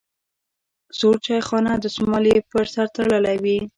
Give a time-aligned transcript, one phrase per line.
[0.97, 3.57] سور چارخانه دستمال یې په سر تړلی وي.